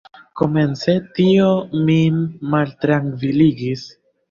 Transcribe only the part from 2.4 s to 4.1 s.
maltrankviligis.